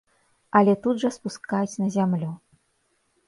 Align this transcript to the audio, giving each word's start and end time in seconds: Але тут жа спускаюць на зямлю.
Але 0.59 0.73
тут 0.85 0.95
жа 1.03 1.11
спускаюць 1.17 1.79
на 1.83 1.87
зямлю. 1.97 2.31